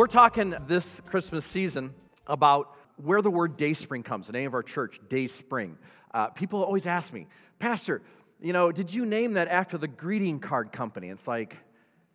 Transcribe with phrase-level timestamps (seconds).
[0.00, 1.92] We're talking this Christmas season
[2.26, 5.76] about where the word Dayspring comes, the name of our church, Dayspring.
[6.14, 7.26] Uh, people always ask me,
[7.58, 8.00] Pastor,
[8.40, 11.10] you know, did you name that after the greeting card company?
[11.10, 11.54] It's like,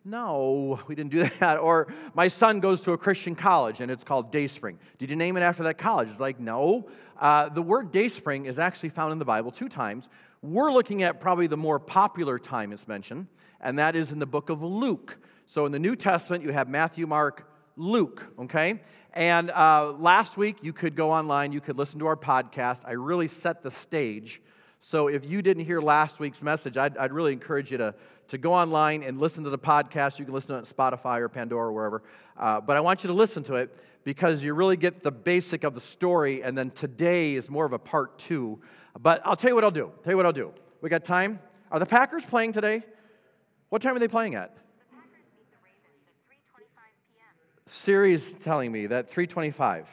[0.04, 1.58] no, we didn't do that.
[1.60, 4.80] Or my son goes to a Christian college and it's called Dayspring.
[4.98, 6.08] Did you name it after that college?
[6.08, 6.88] It's like, no.
[7.16, 10.08] Uh, the word Dayspring is actually found in the Bible two times.
[10.42, 13.28] We're looking at probably the more popular time it's mentioned,
[13.60, 15.16] and that is in the book of Luke.
[15.46, 18.80] So in the New Testament, you have Matthew, Mark, Luke, okay?
[19.12, 22.80] And uh, last week, you could go online, you could listen to our podcast.
[22.84, 24.42] I really set the stage.
[24.80, 27.94] So if you didn't hear last week's message, I'd, I'd really encourage you to,
[28.28, 30.18] to go online and listen to the podcast.
[30.18, 32.02] You can listen to it on Spotify or Pandora or wherever.
[32.36, 35.64] Uh, but I want you to listen to it because you really get the basic
[35.64, 36.42] of the story.
[36.42, 38.60] And then today is more of a part two.
[39.00, 39.90] But I'll tell you what I'll do.
[40.04, 40.52] Tell you what I'll do.
[40.80, 41.40] We got time?
[41.70, 42.84] Are the Packers playing today?
[43.70, 44.56] What time are they playing at?
[47.66, 49.88] Siri's telling me that 325.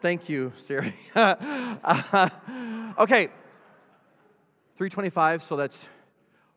[0.00, 0.94] Thank you, Siri.
[1.16, 3.28] okay,
[4.76, 5.76] 325, so that's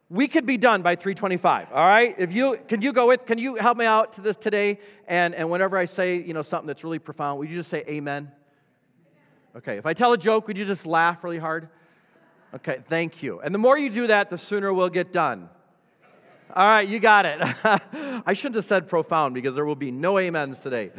[0.09, 2.13] we could be done by 325 all right?
[2.17, 4.79] If you can you go with can you help me out to this today?
[5.07, 7.83] And and whenever i say you know something that's really profound would you just say
[7.89, 8.31] amen?
[9.55, 11.69] Okay if i tell a joke would you just laugh really hard?
[12.53, 13.39] Okay thank you.
[13.39, 15.49] And the more you do that the sooner we'll get done
[16.53, 17.39] all right, you got it.
[18.25, 20.91] I shouldn't have said profound because there will be no amens today.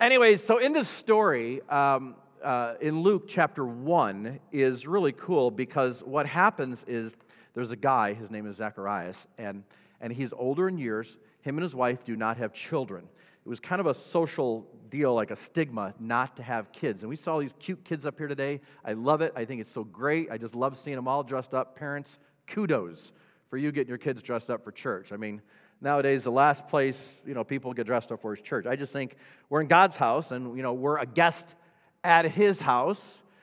[0.00, 6.02] Anyways, so in this story, um, uh, in Luke chapter 1 is really cool because
[6.02, 7.14] what happens is
[7.54, 9.62] there's a guy, his name is Zacharias, and,
[10.00, 11.16] and he's older in years.
[11.42, 13.06] Him and his wife do not have children.
[13.44, 17.02] It was kind of a social deal, like a stigma, not to have kids.
[17.02, 18.60] And we saw these cute kids up here today.
[18.84, 19.32] I love it.
[19.36, 20.30] I think it's so great.
[20.30, 21.76] I just love seeing them all dressed up.
[21.76, 23.12] Parents, kudos
[23.48, 25.12] for you getting your kids dressed up for church.
[25.12, 25.42] I mean,
[25.80, 28.66] nowadays the last place you know people get dressed up for is church.
[28.66, 29.16] I just think
[29.48, 31.54] we're in God's house and you know we're a guest
[32.02, 33.00] at His house.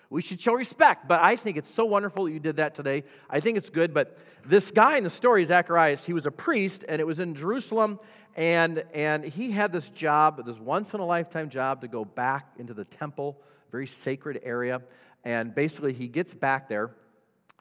[0.10, 1.08] We should show respect.
[1.08, 3.06] But I think it's so wonderful that you did that today.
[3.30, 3.94] I think it's good.
[3.94, 7.34] But this guy in the story, Zacharias, he was a priest and it was in
[7.34, 7.98] Jerusalem.
[8.36, 12.48] And, and he had this job, this once in a lifetime job, to go back
[12.60, 13.40] into the temple,
[13.72, 14.82] very sacred area.
[15.24, 16.92] And basically, he gets back there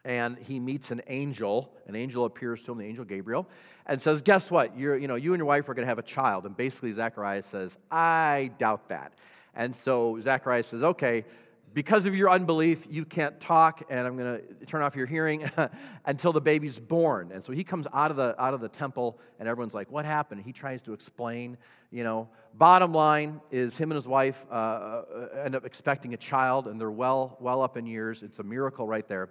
[0.03, 1.73] and he meets an angel.
[1.87, 3.47] An angel appears to him, the angel Gabriel,
[3.85, 4.77] and says, Guess what?
[4.77, 6.45] You're, you know, you and your wife are going to have a child.
[6.45, 9.13] And basically, Zacharias says, I doubt that.
[9.53, 11.25] And so Zacharias says, Okay,
[11.73, 15.49] because of your unbelief, you can't talk, and I'm going to turn off your hearing
[16.05, 17.31] until the baby's born.
[17.31, 20.05] And so he comes out of the out of the temple, and everyone's like, "What
[20.05, 21.57] happened?" He tries to explain.
[21.91, 25.03] You know, bottom line is him and his wife uh, uh
[25.43, 28.23] end up expecting a child, and they're well well up in years.
[28.23, 29.29] It's a miracle right there.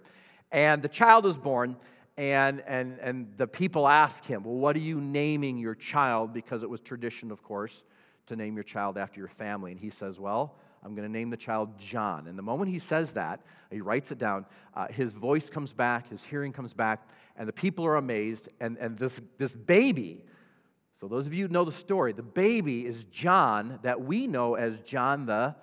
[0.52, 1.76] And the child is born,
[2.16, 6.32] and, and, and the people ask him, Well, what are you naming your child?
[6.32, 7.84] Because it was tradition, of course,
[8.26, 9.72] to name your child after your family.
[9.72, 12.26] And he says, Well, I'm going to name the child John.
[12.26, 13.40] And the moment he says that,
[13.70, 17.52] he writes it down, uh, his voice comes back, his hearing comes back, and the
[17.52, 18.48] people are amazed.
[18.60, 20.24] And, and this, this baby,
[20.96, 24.80] so those of you know the story, the baby is John that we know as
[24.80, 25.54] John the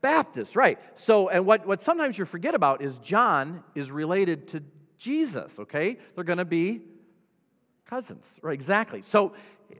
[0.00, 0.78] Baptist, right.
[0.96, 4.62] So, and what, what sometimes you forget about is John is related to
[4.98, 5.98] Jesus, okay?
[6.14, 6.82] They're going to be
[7.84, 8.54] cousins, right?
[8.54, 9.02] Exactly.
[9.02, 9.34] So,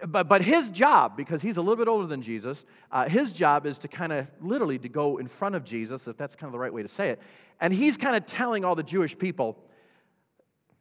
[0.06, 3.66] but, but his job, because he's a little bit older than Jesus, uh, his job
[3.66, 6.52] is to kind of literally to go in front of Jesus, if that's kind of
[6.52, 7.20] the right way to say it.
[7.60, 9.58] And he's kind of telling all the Jewish people,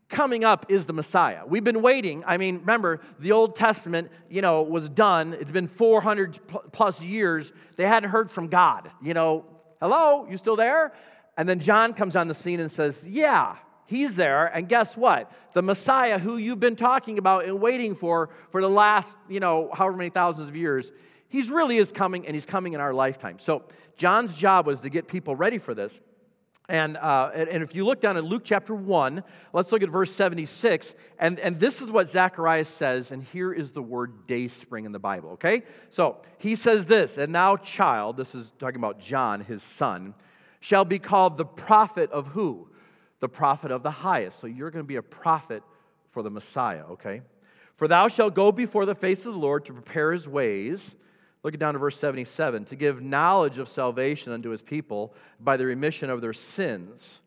[0.10, 1.46] coming up is the Messiah.
[1.46, 2.24] We've been waiting.
[2.26, 5.34] I mean, remember, the Old Testament, you know, was done.
[5.40, 6.40] It's been 400
[6.72, 7.54] plus years.
[7.78, 8.90] They hadn't heard from God.
[9.02, 9.46] You know,
[9.80, 10.94] hello, you still there?
[11.38, 13.56] And then John comes on the scene and says, Yeah,
[13.86, 14.48] he's there.
[14.48, 15.32] And guess what?
[15.54, 19.70] The Messiah who you've been talking about and waiting for for the last, you know,
[19.74, 20.92] however many thousands of years,
[21.30, 23.40] he's really is coming and he's coming in our lifetime.
[23.40, 23.64] So
[23.96, 26.02] John's job was to get people ready for this.
[26.70, 29.24] And, uh, and if you look down in Luke chapter 1,
[29.54, 30.94] let's look at verse 76.
[31.18, 34.92] And, and this is what Zacharias says, and here is the word day spring in
[34.92, 35.64] the Bible, okay?
[35.90, 40.14] So he says this, and now, child, this is talking about John, his son,
[40.60, 42.70] shall be called the prophet of who?
[43.20, 44.40] The prophet of the highest.
[44.40, 45.64] So you're going to be a prophet
[46.12, 47.24] for the Messiah, okay?
[47.78, 50.94] For thou shalt go before the face of the Lord to prepare his ways
[51.44, 55.56] Look it down to verse 77 to give knowledge of salvation unto his people by
[55.58, 57.20] the remission of their sins,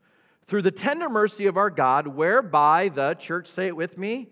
[0.47, 4.29] through the tender mercy of our God, whereby the church, say it with me,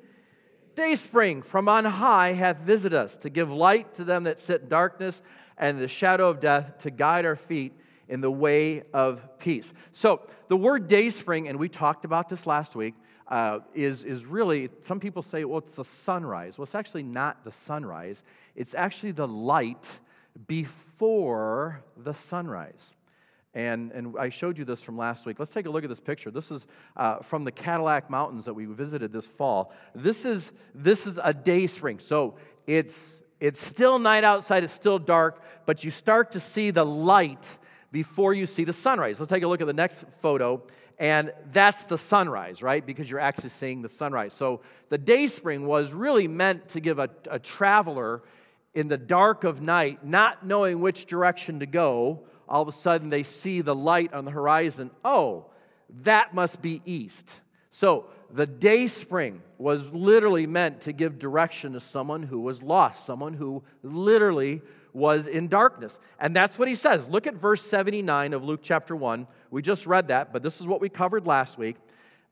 [0.75, 4.62] day spring from on high hath visited us to give light to them that sit
[4.62, 5.21] in darkness
[5.56, 7.73] and the shadow of death, to guide our feet
[8.09, 9.73] in the way of peace.
[9.93, 12.94] So, the word day spring, and we talked about this last week,
[13.31, 16.59] uh, is, is really, some people say, well, it's the sunrise.
[16.59, 18.23] Well, it's actually not the sunrise,
[18.56, 19.87] it's actually the light
[20.47, 22.94] before the sunrise.
[23.53, 25.41] And, and I showed you this from last week.
[25.41, 26.31] Let's take a look at this picture.
[26.31, 26.67] This is
[26.97, 29.73] uh, from the Cadillac Mountains that we visited this fall.
[29.93, 31.99] This is, this is a day spring.
[31.99, 32.37] So
[32.69, 37.44] it's, it's still night outside, it's still dark, but you start to see the light
[37.91, 39.19] before you see the sunrise.
[39.19, 40.62] Let's take a look at the next photo.
[41.00, 42.85] And that's the sunrise, right?
[42.85, 44.35] Because you're actually seeing the sunrise.
[44.35, 44.61] So
[44.91, 48.23] the day spring was really meant to give a, a traveler
[48.75, 53.08] in the dark of night, not knowing which direction to go, all of a sudden
[53.08, 54.91] they see the light on the horizon.
[55.02, 55.47] Oh,
[56.02, 57.32] that must be east.
[57.70, 63.06] So the day spring was literally meant to give direction to someone who was lost,
[63.06, 64.61] someone who literally
[64.93, 65.99] was in darkness.
[66.19, 67.08] And that's what he says.
[67.08, 69.26] Look at verse 79 of Luke chapter 1.
[69.50, 71.76] We just read that, but this is what we covered last week.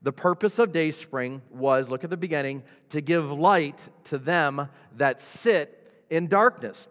[0.01, 4.69] The purpose of day spring was, look at the beginning, to give light to them
[4.95, 6.87] that sit in darkness.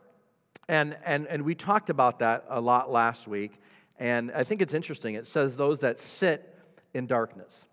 [0.69, 3.59] And, and, and we talked about that a lot last week.
[3.99, 5.15] And I think it's interesting.
[5.15, 6.55] It says those that sit
[6.93, 7.67] in darkness.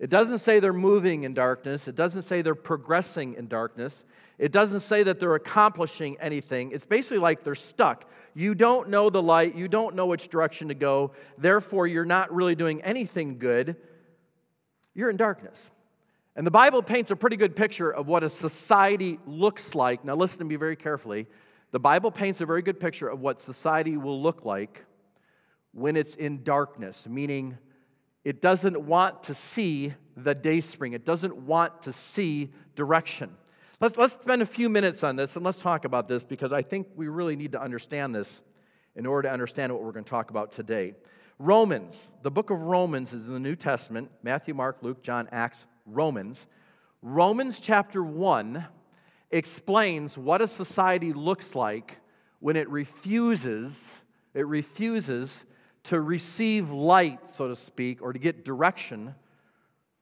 [0.00, 1.86] It doesn't say they're moving in darkness.
[1.86, 4.04] It doesn't say they're progressing in darkness.
[4.40, 6.72] It doesn't say that they're accomplishing anything.
[6.72, 8.06] It's basically like they're stuck.
[8.32, 9.54] You don't know the light.
[9.54, 11.12] You don't know which direction to go.
[11.36, 13.76] Therefore, you're not really doing anything good.
[14.94, 15.68] You're in darkness.
[16.36, 20.06] And the Bible paints a pretty good picture of what a society looks like.
[20.06, 21.26] Now, listen to me very carefully.
[21.70, 24.86] The Bible paints a very good picture of what society will look like
[25.72, 27.58] when it's in darkness, meaning
[28.24, 33.36] it doesn't want to see the day spring, it doesn't want to see direction.
[33.80, 36.60] Let's, let's spend a few minutes on this and let's talk about this because I
[36.60, 38.42] think we really need to understand this
[38.94, 40.92] in order to understand what we're going to talk about today.
[41.38, 45.64] Romans, the book of Romans is in the New Testament Matthew, Mark, Luke, John, Acts,
[45.86, 46.44] Romans.
[47.00, 48.66] Romans chapter 1
[49.30, 52.00] explains what a society looks like
[52.40, 53.82] when it refuses,
[54.34, 55.46] it refuses
[55.84, 59.14] to receive light, so to speak, or to get direction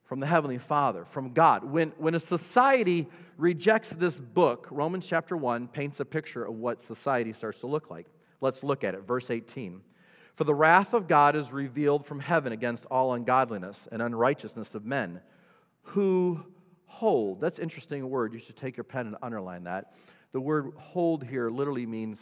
[0.08, 1.64] from the Heavenly Father, from God.
[1.64, 3.06] When, when a society
[3.36, 7.90] rejects this book, Romans chapter 1 paints a picture of what society starts to look
[7.90, 8.06] like.
[8.40, 9.06] Let's look at it.
[9.06, 9.82] Verse 18.
[10.34, 14.86] For the wrath of God is revealed from heaven against all ungodliness and unrighteousness of
[14.86, 15.20] men
[15.82, 16.40] who
[16.86, 17.42] hold.
[17.42, 18.32] That's interesting word.
[18.32, 19.92] You should take your pen and underline that.
[20.32, 22.18] The word hold here literally means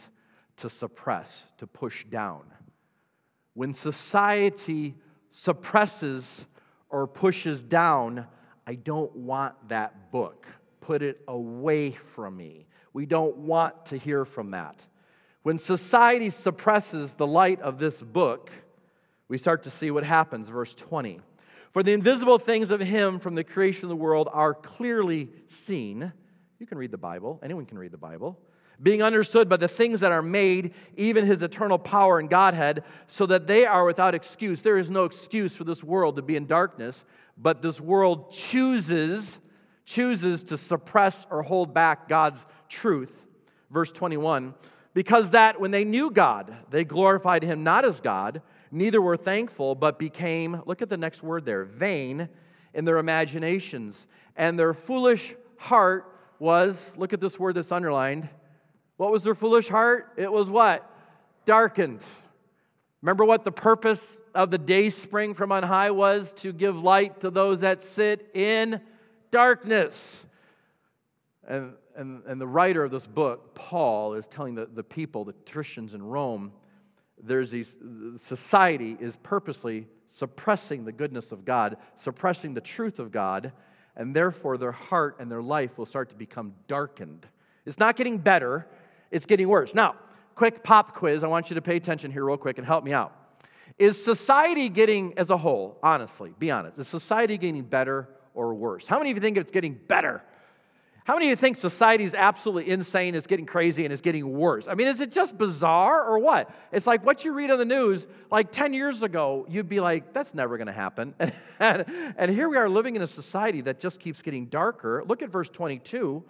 [0.57, 2.41] to suppress, to push down.
[3.53, 4.95] When society
[5.31, 6.45] suppresses
[6.89, 8.25] or pushes down,
[8.65, 10.47] I don't want that book.
[10.79, 12.67] Put it away from me.
[12.93, 14.85] We don't want to hear from that.
[15.43, 18.51] When society suppresses the light of this book,
[19.27, 20.49] we start to see what happens.
[20.49, 21.21] Verse 20.
[21.71, 26.11] For the invisible things of Him from the creation of the world are clearly seen.
[26.59, 28.39] You can read the Bible, anyone can read the Bible
[28.81, 33.25] being understood by the things that are made, even his eternal power and Godhead, so
[33.25, 34.61] that they are without excuse.
[34.61, 37.03] There is no excuse for this world to be in darkness,
[37.37, 39.39] but this world chooses
[39.87, 43.25] chooses to suppress or hold back God's truth.
[43.71, 44.53] Verse 21,
[44.93, 49.75] because that when they knew God, they glorified him not as God, neither were thankful,
[49.75, 52.27] but became, look at the next word there, vain
[52.73, 54.07] in their imaginations.
[54.35, 58.27] And their foolish heart was, look at this word that's underlined,
[58.97, 60.13] what was their foolish heart?
[60.17, 60.89] It was what?
[61.45, 62.01] Darkened.
[63.01, 66.33] Remember what the purpose of the day spring from on high was?
[66.33, 68.81] To give light to those that sit in
[69.31, 70.25] darkness.
[71.47, 75.33] And, and, and the writer of this book, Paul, is telling the, the people, the
[75.33, 76.51] Christians in Rome,
[77.21, 77.75] there's these,
[78.17, 83.51] society is purposely suppressing the goodness of God, suppressing the truth of God,
[83.95, 87.25] and therefore their heart and their life will start to become darkened.
[87.65, 88.67] It's not getting better,
[89.11, 89.73] it's getting worse.
[89.73, 89.95] Now,
[90.35, 91.23] quick pop quiz.
[91.23, 93.13] I want you to pay attention here, real quick, and help me out.
[93.77, 98.85] Is society getting, as a whole, honestly, be honest, is society getting better or worse?
[98.85, 100.23] How many of you think it's getting better?
[101.07, 104.37] How many of you think society is absolutely insane, it's getting crazy, and it's getting
[104.37, 104.67] worse?
[104.67, 106.53] I mean, is it just bizarre or what?
[106.73, 110.11] It's like what you read on the news, like 10 years ago, you'd be like,
[110.11, 111.13] that's never going to happen.
[111.17, 111.85] And, and,
[112.17, 115.01] and here we are living in a society that just keeps getting darker.
[115.07, 116.25] Look at verse 22.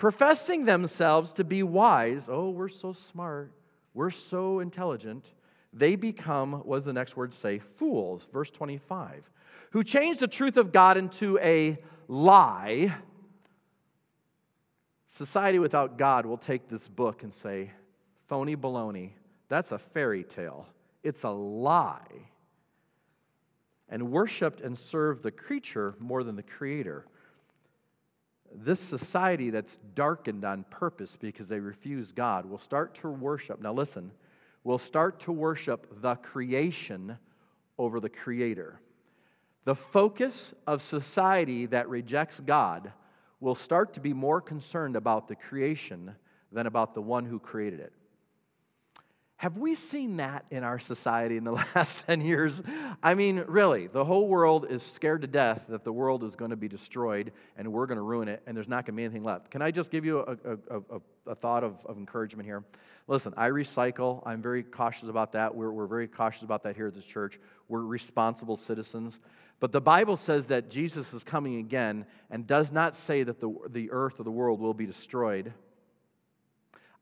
[0.00, 2.26] Professing themselves to be wise.
[2.28, 3.52] Oh, we're so smart.
[3.92, 5.26] We're so intelligent.
[5.74, 7.58] They become, what does the next word say?
[7.58, 8.26] Fools.
[8.32, 9.30] Verse 25.
[9.72, 11.78] Who change the truth of God into a
[12.08, 12.94] lie.
[15.06, 17.70] Society without God will take this book and say,
[18.26, 19.10] phony baloney.
[19.48, 20.66] That's a fairy tale.
[21.02, 22.30] It's a lie.
[23.90, 27.04] And worshiped and served the creature more than the creator.
[28.52, 33.60] This society that's darkened on purpose because they refuse God will start to worship.
[33.60, 34.10] Now, listen,
[34.64, 37.16] will start to worship the creation
[37.78, 38.80] over the creator.
[39.64, 42.92] The focus of society that rejects God
[43.40, 46.14] will start to be more concerned about the creation
[46.52, 47.92] than about the one who created it.
[49.40, 52.60] Have we seen that in our society in the last 10 years?
[53.02, 56.50] I mean, really, the whole world is scared to death that the world is going
[56.50, 59.04] to be destroyed and we're going to ruin it and there's not going to be
[59.04, 59.50] anything left.
[59.50, 62.64] Can I just give you a, a, a, a thought of, of encouragement here?
[63.06, 64.22] Listen, I recycle.
[64.26, 65.54] I'm very cautious about that.
[65.54, 67.40] We're, we're very cautious about that here at this church.
[67.66, 69.18] We're responsible citizens.
[69.58, 73.54] But the Bible says that Jesus is coming again and does not say that the,
[73.70, 75.54] the earth or the world will be destroyed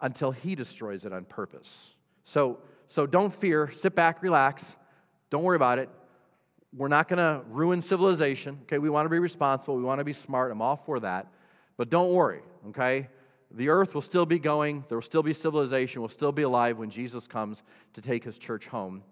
[0.01, 1.97] until he destroys it on purpose.
[2.29, 2.59] So,
[2.89, 4.77] so don't fear, sit back, relax,
[5.31, 5.89] don't worry about it.
[6.77, 8.59] We're not going to ruin civilization.
[8.65, 10.53] Okay, we want to be responsible, we want to be smart.
[10.53, 11.27] I'm all for that.
[11.79, 13.09] But don't worry, okay?
[13.51, 16.77] The earth will still be going, there will still be civilization, we'll still be alive
[16.77, 17.63] when Jesus comes
[17.95, 19.05] to take his church home.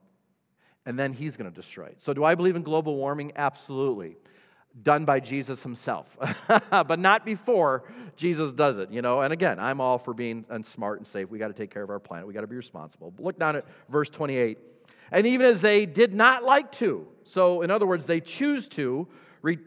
[0.84, 1.96] And then he's going to destroy it.
[2.00, 3.32] So, do I believe in global warming?
[3.34, 4.18] Absolutely
[4.82, 6.16] done by Jesus himself,
[6.70, 7.84] but not before
[8.16, 9.20] Jesus does it, you know.
[9.20, 11.30] And again, I'm all for being smart and safe.
[11.30, 12.26] We got to take care of our planet.
[12.26, 13.10] We got to be responsible.
[13.10, 14.58] But look down at verse 28.
[15.12, 19.06] And even as they did not like to, so in other words, they choose to,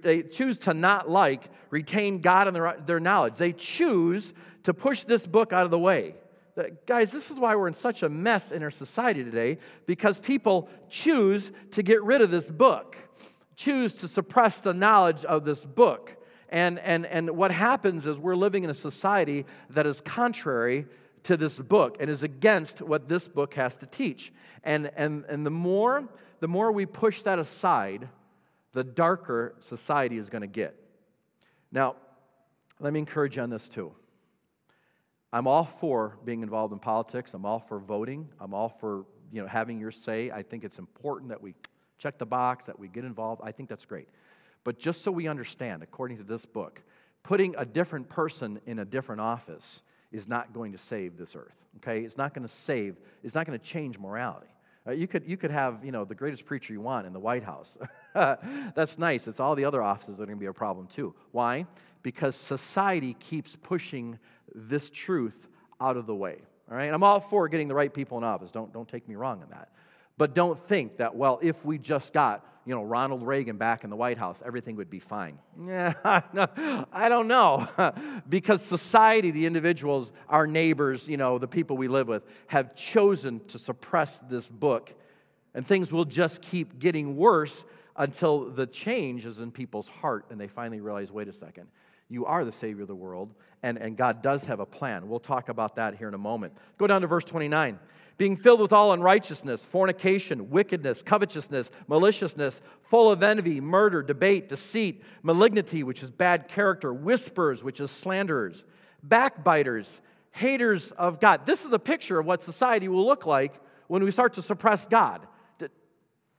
[0.01, 3.35] they choose to not like, retain God and their, their knowledge.
[3.35, 6.15] They choose to push this book out of the way.
[6.85, 10.67] Guys, this is why we're in such a mess in our society today, because people
[10.89, 12.97] choose to get rid of this book
[13.59, 16.15] choose to suppress the knowledge of this book.
[16.47, 20.85] And, and, and what happens is we're living in a society that is contrary
[21.23, 24.31] to this book and is against what this book has to teach.
[24.63, 26.07] And, and, and the, more,
[26.39, 28.07] the more we push that aside,
[28.71, 30.73] the darker society is going to get.
[31.69, 31.97] Now,
[32.79, 33.91] let me encourage you on this too.
[35.33, 37.33] I'm all for being involved in politics.
[37.33, 38.29] I'm all for voting.
[38.39, 40.31] I'm all for you know having your say.
[40.31, 41.53] I think it's important that we
[41.99, 43.41] check the box, that we get involved.
[43.43, 44.07] I think that's great.
[44.63, 46.81] But just so we understand, according to this book,
[47.23, 51.53] putting a different person in a different office is not going to save this earth.
[51.77, 52.01] Okay?
[52.01, 54.47] It's not going to save, it's not going to change morality.
[54.87, 57.19] Uh, you, could, you could have, you know, the greatest preacher you want in the
[57.19, 57.77] White House.
[58.13, 59.27] That's nice.
[59.27, 61.13] It's all the other offices that are going to be a problem too.
[61.31, 61.65] Why?
[62.01, 64.17] Because society keeps pushing
[64.55, 65.47] this truth
[65.81, 66.37] out of the way.
[66.71, 66.85] All right?
[66.85, 68.51] and I'm all for getting the right people in office.
[68.51, 69.69] Don't, don't take me wrong on that.
[70.19, 73.89] But don't think that, well, if we just got, you know, Ronald Reagan back in
[73.89, 75.39] the White House, everything would be fine.
[75.65, 77.69] Yeah, I don't know.
[78.29, 83.39] because society, the individuals, our neighbors, you know, the people we live with, have chosen
[83.45, 84.93] to suppress this book.
[85.53, 87.63] And things will just keep getting worse
[87.95, 91.67] until the change is in people's heart and they finally realize wait a second,
[92.09, 93.33] you are the Savior of the world,
[93.63, 95.07] and, and God does have a plan.
[95.07, 96.53] We'll talk about that here in a moment.
[96.77, 97.79] Go down to verse 29
[98.19, 105.01] being filled with all unrighteousness, fornication, wickedness, covetousness, maliciousness, full of envy, murder, debate, deceit,
[105.23, 108.65] malignity, which is bad character, whispers, which is slanderers,
[109.01, 111.45] backbiters, haters of God.
[111.45, 113.53] This is a picture of what society will look like
[113.87, 115.25] when we start to suppress God.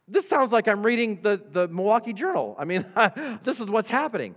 [0.06, 2.56] This sounds like I'm reading the, the Milwaukee Journal.
[2.58, 2.84] I mean,
[3.42, 4.34] this is what's happening.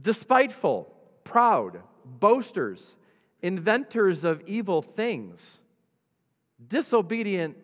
[0.00, 2.96] Despiteful, proud, boasters,
[3.42, 5.59] inventors of evil things
[6.68, 7.56] disobedient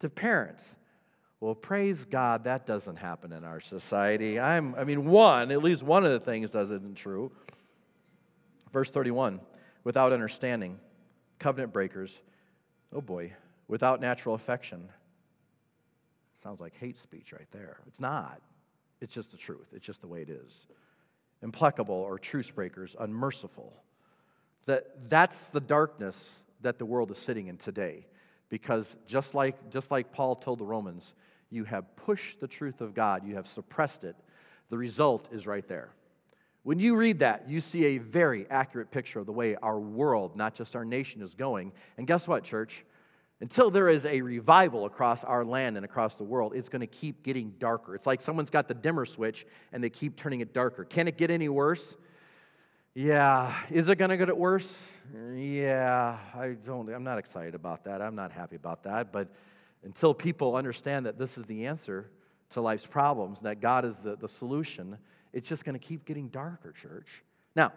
[0.00, 0.64] to parents.
[1.40, 4.40] Well, praise God, that doesn't happen in our society.
[4.40, 7.30] I'm, I mean, one, at least one of the things doesn't true.
[8.72, 9.40] Verse 31
[9.84, 10.80] without understanding,
[11.38, 12.18] covenant breakers,
[12.92, 13.32] oh boy,
[13.68, 14.88] without natural affection.
[16.42, 17.76] Sounds like hate speech right there.
[17.86, 18.40] It's not.
[19.00, 19.68] It's just the truth.
[19.72, 20.66] It's just the way it is.
[21.40, 23.72] Implacable or truce breakers, unmerciful.
[24.64, 26.30] That, that's the darkness
[26.62, 28.06] that the world is sitting in today
[28.48, 31.12] because just like, just like Paul told the Romans,
[31.50, 34.16] you have pushed the truth of God, you have suppressed it.
[34.70, 35.90] The result is right there.
[36.62, 40.34] When you read that, you see a very accurate picture of the way our world,
[40.34, 41.72] not just our nation, is going.
[41.96, 42.84] And guess what, church?
[43.40, 46.86] Until there is a revival across our land and across the world, it's going to
[46.86, 47.94] keep getting darker.
[47.94, 50.84] It's like someone's got the dimmer switch and they keep turning it darker.
[50.84, 51.96] Can it get any worse?
[52.98, 53.54] Yeah.
[53.70, 54.74] Is it going to get worse?
[55.34, 56.16] Yeah.
[56.34, 58.00] I don't, I'm not excited about that.
[58.00, 59.12] I'm not happy about that.
[59.12, 59.28] But
[59.84, 62.10] until people understand that this is the answer
[62.50, 64.96] to life's problems, that God is the, the solution,
[65.34, 67.22] it's just going to keep getting darker, church.
[67.54, 67.74] Now,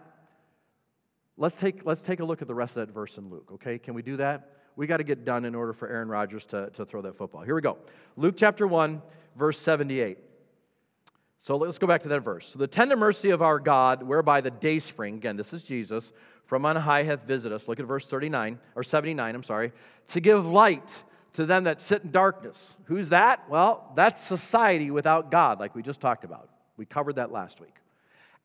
[1.36, 3.76] let's take, let's take a look at the rest of that verse in Luke, okay?
[3.78, 4.56] Can we do that?
[4.74, 7.42] We got to get done in order for Aaron Rodgers to, to throw that football.
[7.42, 7.76] Here we go.
[8.16, 9.02] Luke chapter 1,
[9.36, 10.16] verse 78.
[11.42, 12.50] So let's go back to that verse.
[12.52, 16.12] So the tender mercy of our God, whereby the day spring, again, this is Jesus,
[16.44, 17.66] from on high hath visited us.
[17.66, 19.72] Look at verse 39, or 79, I'm sorry,
[20.08, 20.88] to give light
[21.34, 22.58] to them that sit in darkness.
[22.84, 23.48] Who's that?
[23.48, 26.50] Well, that's society without God, like we just talked about.
[26.76, 27.74] We covered that last week.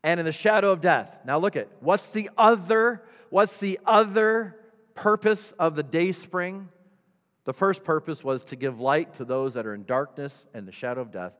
[0.03, 1.17] And in the shadow of death.
[1.25, 4.55] Now look at what's the other, what's the other
[4.93, 6.69] purpose of the day spring?
[7.43, 10.71] The first purpose was to give light to those that are in darkness and the
[10.71, 11.33] shadow of death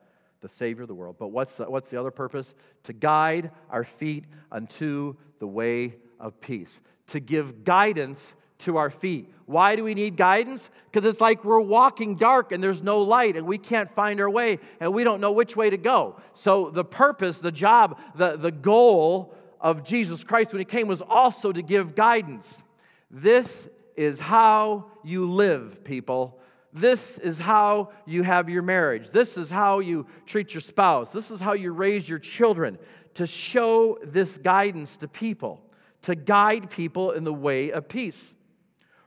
[0.45, 1.15] the Savior of the world.
[1.17, 2.53] But what's the, what's the other purpose?
[2.83, 9.33] To guide our feet unto the way of peace, to give guidance to our feet.
[9.47, 10.69] Why do we need guidance?
[10.91, 14.29] Because it's like we're walking dark and there's no light and we can't find our
[14.29, 16.17] way and we don't know which way to go.
[16.35, 21.01] So, the purpose, the job, the, the goal of Jesus Christ when He came was
[21.01, 22.61] also to give guidance.
[23.09, 26.39] This is how you live, people.
[26.75, 29.10] This is how you have your marriage.
[29.10, 31.10] This is how you treat your spouse.
[31.10, 32.77] This is how you raise your children
[33.13, 35.62] to show this guidance to people,
[36.01, 38.36] to guide people in the way of peace.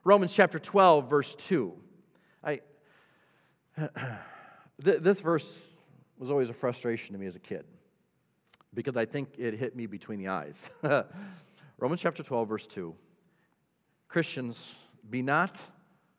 [0.03, 1.75] Romans chapter 12, verse 2.
[2.43, 2.61] I,
[4.79, 5.71] this verse
[6.19, 7.67] was always a frustration to me as a kid
[8.73, 10.71] because I think it hit me between the eyes.
[11.79, 12.95] Romans chapter 12, verse 2.
[14.09, 14.75] Christians,
[15.11, 15.61] be not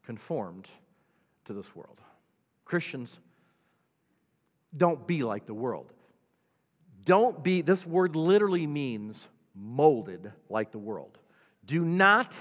[0.04, 0.70] conformed
[1.50, 2.00] to this world.
[2.64, 3.20] Christians,
[4.78, 5.92] don't be like the world.
[7.06, 11.18] Don't be, this word literally means molded like the world.
[11.66, 12.36] Do not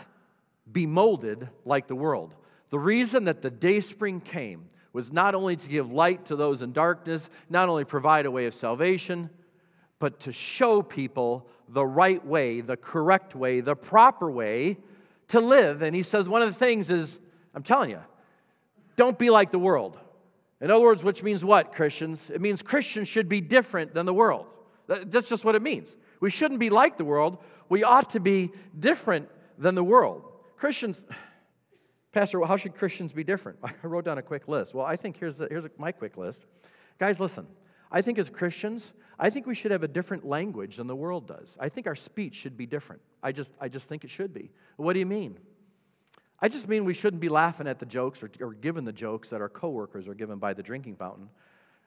[0.71, 2.35] be molded like the world.
[2.69, 6.61] The reason that the day spring came was not only to give light to those
[6.61, 9.31] in darkness, not only provide a way of salvation,
[10.01, 14.77] but to show people the right way, the correct way, the proper way
[15.29, 15.81] to live.
[15.81, 17.19] And he says one of the things is,
[17.55, 18.01] I'm telling you,
[18.99, 19.97] don't be like the world.
[20.61, 22.31] In other words, which means what, Christians?
[22.31, 24.47] It means Christians should be different than the world.
[24.89, 25.95] That's just what it means.
[26.21, 27.39] We shouldn't be like the world.
[27.69, 30.25] We ought to be different than the world.
[30.57, 31.05] Christians,
[32.13, 33.61] Pastor, how should Christians be different?
[33.63, 34.75] I wrote down a quick list.
[34.75, 36.47] Well, I think here's, here's my quick list.
[36.99, 37.47] Guys, listen.
[37.93, 41.29] I think as Christians, I think we should have a different language than the world
[41.29, 41.57] does.
[41.61, 43.01] I think our speech should be different.
[43.23, 44.51] I just, I just think it should be.
[44.77, 45.39] What do you mean?
[46.41, 49.41] I just mean we shouldn't be laughing at the jokes or, or the jokes that
[49.41, 51.29] our coworkers are given by the drinking fountain.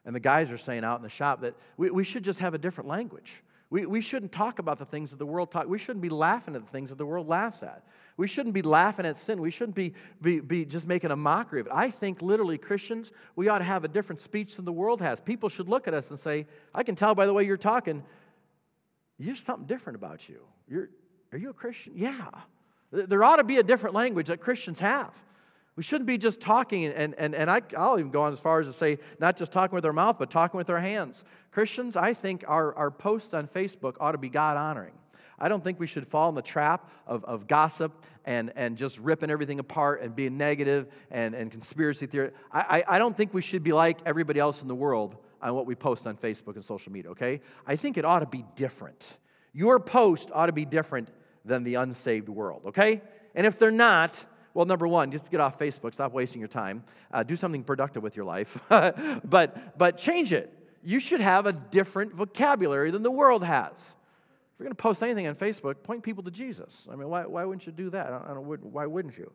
[0.05, 2.53] And the guys are saying out in the shop that we, we should just have
[2.53, 3.43] a different language.
[3.69, 5.67] We, we shouldn't talk about the things that the world talk.
[5.67, 7.85] We shouldn't be laughing at the things that the world laughs at.
[8.17, 9.39] We shouldn't be laughing at sin.
[9.39, 11.73] We shouldn't be, be, be just making a mockery of it.
[11.73, 15.21] I think literally Christians, we ought to have a different speech than the world has.
[15.21, 18.03] People should look at us and say, I can tell by the way you're talking,
[19.17, 20.41] there's something different about you.
[20.67, 20.89] You're,
[21.31, 21.93] are you a Christian?
[21.95, 22.27] Yeah.
[22.91, 25.13] There ought to be a different language that Christians have.
[25.77, 28.59] We shouldn't be just talking, and, and, and I, I'll even go on as far
[28.59, 31.23] as to say not just talking with our mouth, but talking with our hands.
[31.51, 34.93] Christians, I think our, our posts on Facebook ought to be God honoring.
[35.39, 37.93] I don't think we should fall in the trap of, of gossip
[38.25, 42.31] and, and just ripping everything apart and being negative and, and conspiracy theory.
[42.51, 45.55] I, I, I don't think we should be like everybody else in the world on
[45.55, 47.41] what we post on Facebook and social media, okay?
[47.65, 49.03] I think it ought to be different.
[49.53, 51.09] Your post ought to be different
[51.45, 53.01] than the unsaved world, okay?
[53.35, 54.23] And if they're not,
[54.53, 58.03] well, number one, just get off Facebook, stop wasting your time, uh, do something productive
[58.03, 60.53] with your life, but, but change it.
[60.83, 63.77] You should have a different vocabulary than the world has.
[63.79, 66.87] If you're going to post anything on Facebook, point people to Jesus.
[66.91, 68.07] I mean, why, why wouldn't you do that?
[68.07, 69.31] I don't, I don't, why wouldn't you?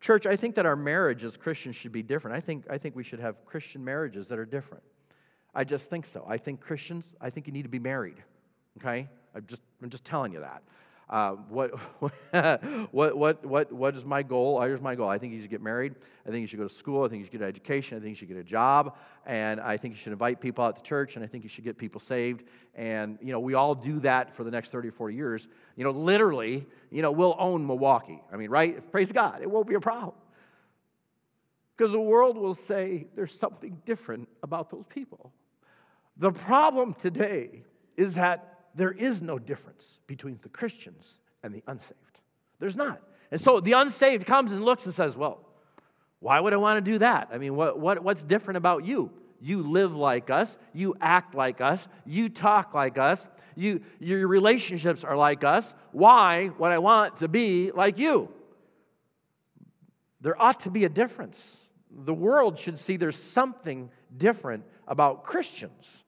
[0.00, 2.36] Church, I think that our marriage as Christians should be different.
[2.36, 4.82] I think, I think we should have Christian marriages that are different.
[5.54, 6.24] I just think so.
[6.28, 8.22] I think Christians, I think you need to be married.
[8.78, 9.08] Okay?
[9.34, 10.62] I'm just, I'm just telling you that.
[11.08, 14.60] Uh, what, what, what, what, what is my goal?
[14.60, 15.08] Here's my goal.
[15.08, 15.94] I think you should get married.
[16.26, 17.04] I think you should go to school.
[17.04, 17.96] I think you should get an education.
[17.96, 18.96] I think you should get a job.
[19.24, 21.16] And I think you should invite people out to church.
[21.16, 22.44] And I think you should get people saved.
[22.74, 25.48] And, you know, we all do that for the next 30 or 40 years.
[25.76, 28.20] You know, literally, you know, we'll own Milwaukee.
[28.32, 28.90] I mean, right?
[28.90, 29.42] Praise God.
[29.42, 30.14] It won't be a problem.
[31.76, 35.32] Because the world will say there's something different about those people.
[36.16, 37.62] The problem today
[37.96, 42.20] is that there is no difference between the Christians and the unsaved.
[42.60, 43.02] There's not.
[43.30, 45.40] And so the unsaved comes and looks and says, Well,
[46.20, 47.30] why would I want to do that?
[47.32, 49.10] I mean, what, what, what's different about you?
[49.40, 50.56] You live like us.
[50.72, 51.86] You act like us.
[52.04, 53.28] You talk like us.
[53.54, 55.74] You, your relationships are like us.
[55.92, 58.30] Why would I want to be like you?
[60.20, 61.38] There ought to be a difference.
[61.90, 66.04] The world should see there's something different about Christians.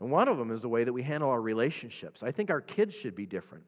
[0.00, 2.22] And one of them is the way that we handle our relationships.
[2.22, 3.64] I think our kids should be different.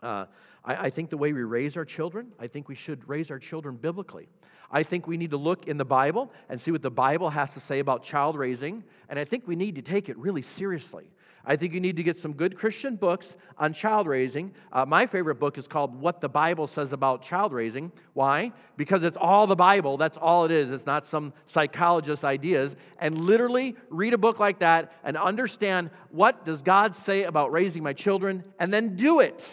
[0.00, 0.26] Uh,
[0.64, 3.38] I, I think the way we raise our children, I think we should raise our
[3.38, 4.28] children biblically.
[4.70, 7.54] I think we need to look in the Bible and see what the Bible has
[7.54, 11.10] to say about child raising, and I think we need to take it really seriously.
[11.44, 14.52] I think you need to get some good Christian books on child raising.
[14.72, 17.92] Uh, my favorite book is called What the Bible Says About Child Raising.
[18.12, 18.52] Why?
[18.76, 19.96] Because it's all the Bible.
[19.96, 20.70] That's all it is.
[20.70, 22.76] It's not some psychologist's ideas.
[22.98, 27.82] And literally read a book like that and understand what does God say about raising
[27.82, 29.46] my children and then do it.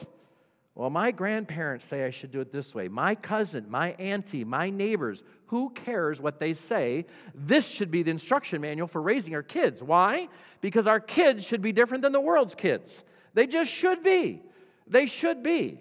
[0.75, 2.89] Well, my grandparents say I should do it this way.
[2.89, 7.05] My cousin, my auntie, my neighbors, who cares what they say?
[7.33, 9.81] This should be the instruction manual for raising our kids.
[9.81, 10.27] Why?
[10.59, 13.05] Because our kids should be different than the world's kids.
[13.33, 14.41] They just should be.
[14.85, 15.79] They should be.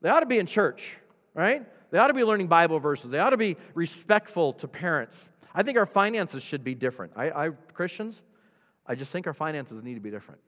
[0.00, 0.96] They ought to be in church,
[1.34, 1.66] right?
[1.90, 3.10] They ought to be learning Bible verses.
[3.10, 5.28] They ought to be respectful to parents.
[5.54, 7.12] I think our finances should be different.
[7.16, 8.22] I, I Christians,
[8.86, 10.40] I just think our finances need to be different.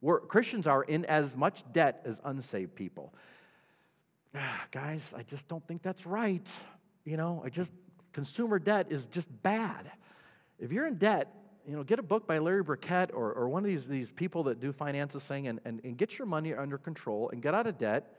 [0.00, 3.12] We're, Christians are in as much debt as unsaved people.
[4.70, 6.46] Guys, I just don't think that's right.
[7.04, 7.72] You know, I just,
[8.12, 9.90] consumer debt is just bad.
[10.58, 11.34] If you're in debt,
[11.66, 14.44] you know, get a book by Larry Burkett or, or one of these, these people
[14.44, 17.66] that do finances thing and, and, and get your money under control and get out
[17.66, 18.16] of debt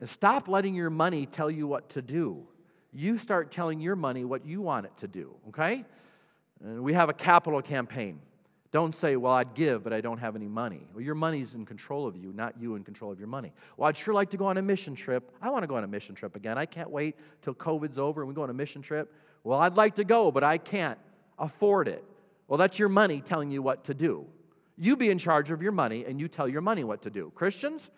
[0.00, 2.46] and stop letting your money tell you what to do.
[2.92, 5.84] You start telling your money what you want it to do, okay?
[6.64, 8.20] And we have a capital campaign.
[8.72, 10.86] Don't say, well, I'd give, but I don't have any money.
[10.94, 13.52] Well, your money's in control of you, not you in control of your money.
[13.76, 15.32] Well, I'd sure like to go on a mission trip.
[15.42, 16.56] I want to go on a mission trip again.
[16.56, 19.12] I can't wait till COVID's over and we go on a mission trip.
[19.42, 20.98] Well, I'd like to go, but I can't
[21.36, 22.04] afford it.
[22.46, 24.24] Well, that's your money telling you what to do.
[24.76, 27.32] You be in charge of your money and you tell your money what to do.
[27.34, 27.90] Christians,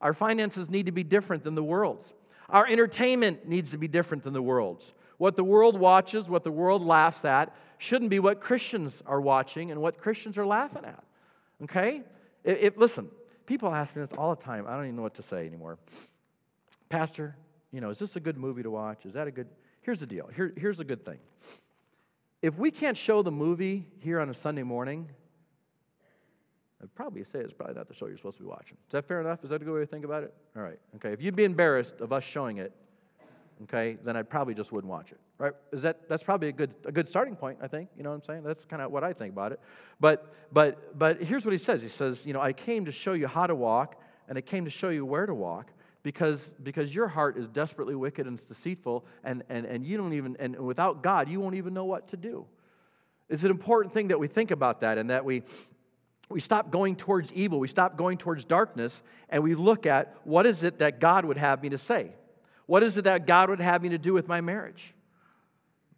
[0.00, 2.12] our finances need to be different than the world's.
[2.50, 4.92] Our entertainment needs to be different than the world's.
[5.18, 9.70] What the world watches, what the world laughs at, shouldn't be what Christians are watching
[9.70, 11.02] and what Christians are laughing at.
[11.64, 12.02] Okay?
[12.44, 13.08] It, it, listen,
[13.46, 14.66] people ask me this all the time.
[14.66, 15.78] I don't even know what to say anymore.
[16.88, 17.36] Pastor,
[17.72, 19.04] you know, is this a good movie to watch?
[19.04, 19.48] Is that a good.
[19.82, 20.30] Here's the deal.
[20.34, 21.18] Here, here's a good thing.
[22.40, 25.08] If we can't show the movie here on a Sunday morning,
[26.80, 28.76] I'd probably say it's probably not the show you're supposed to be watching.
[28.86, 29.42] Is that fair enough?
[29.42, 30.32] Is that a good way to think about it?
[30.56, 30.78] All right.
[30.96, 31.12] Okay.
[31.12, 32.72] If you'd be embarrassed of us showing it,
[33.64, 35.18] okay, then I probably just wouldn't watch it.
[35.38, 35.52] Right?
[35.72, 37.88] Is that that's probably a good a good starting point, I think.
[37.96, 38.42] You know what I'm saying?
[38.42, 39.60] That's kind of what I think about it.
[40.00, 41.82] But but but here's what he says.
[41.82, 44.64] He says, you know, I came to show you how to walk, and I came
[44.64, 45.70] to show you where to walk.
[46.04, 50.12] Because, because your heart is desperately wicked and it's deceitful, and, and, and you don't
[50.14, 52.46] even, and without God, you won't even know what to do.
[53.28, 55.42] It's an important thing that we think about that and that we,
[56.30, 60.46] we stop going towards evil, we stop going towards darkness, and we look at what
[60.46, 62.12] is it that God would have me to say?
[62.68, 64.92] What is it that God would have me to do with my marriage?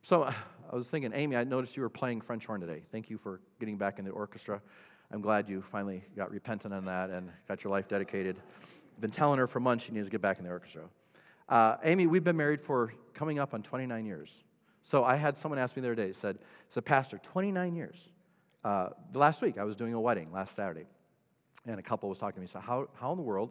[0.02, 0.34] So I
[0.72, 2.84] was thinking, Amy, I noticed you were playing French horn today.
[2.92, 4.62] Thank you for getting back in the orchestra.
[5.10, 8.36] I'm glad you finally got repentant on that and got your life dedicated.
[8.94, 10.82] I've been telling her for months she needs to get back in the orchestra.
[11.48, 14.44] Uh, Amy, we've been married for coming up on 29 years.
[14.80, 17.98] So I had someone ask me the other day, said, said Pastor, 29 years.
[18.62, 20.86] Uh, last week, I was doing a wedding last Saturday,
[21.66, 22.46] and a couple was talking to me.
[22.46, 23.50] So, how, how in the world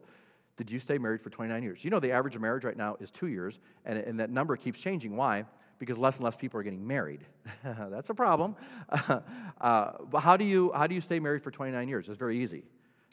[0.60, 1.86] did you stay married for 29 years?
[1.86, 4.58] You know, the average of marriage right now is two years, and, and that number
[4.58, 5.16] keeps changing.
[5.16, 5.46] Why?
[5.80, 7.22] Because less and less people are getting married.
[7.64, 8.56] That's a problem.
[9.62, 12.08] Uh, but how do, you, how do you stay married for 29 years?
[12.08, 12.64] It's very easy.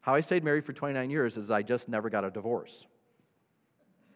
[0.00, 2.86] How I stayed married for 29 years is I just never got a divorce.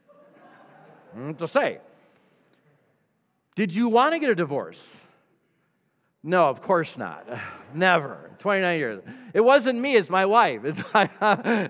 [1.18, 1.80] mm, to say.
[3.56, 4.94] Did you want to get a divorce?
[6.22, 7.26] No, of course not.
[7.74, 8.30] Never.
[8.40, 9.02] 29 years.
[9.34, 10.64] It wasn't me, it's my wife.
[10.64, 10.80] It's,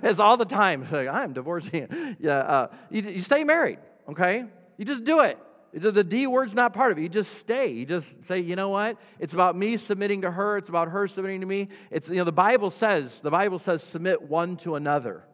[0.05, 0.87] it's all the time.
[0.91, 2.17] Like, I'm divorcing.
[2.21, 4.45] Yeah, uh, you, you stay married, okay?
[4.77, 5.39] You just do it.
[5.73, 7.03] The D word's not part of it.
[7.03, 7.69] You just stay.
[7.69, 8.99] You just say, you know what?
[9.19, 10.59] It's about me submitting to her.
[10.59, 11.69] It's about her submitting to me.
[11.91, 15.25] It's, you know, the Bible says, the Bible says, submit one to another.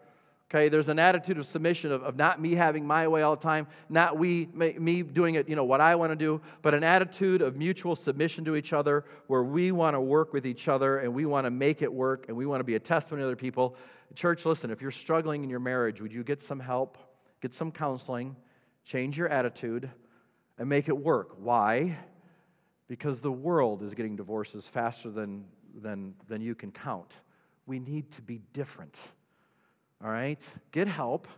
[0.57, 3.43] Okay, there's an attitude of submission of, of not me having my way all the
[3.43, 6.83] time, not we, me doing it, you know, what I want to do, but an
[6.83, 11.01] attitude of mutual submission to each other where we want to work with each other
[11.01, 13.27] and we want to make it work and we want to be a testimony to
[13.27, 13.77] other people.
[14.15, 16.97] Church, listen, if you're struggling in your marriage, would you get some help,
[17.43, 18.35] get some counseling,
[18.83, 19.91] change your attitude,
[20.57, 21.37] and make it work?
[21.39, 21.99] Why?
[22.89, 25.45] Because the world is getting divorces faster than,
[25.83, 27.15] than, than you can count.
[27.67, 28.99] We need to be different.
[30.03, 30.41] All right?
[30.73, 31.29] Get help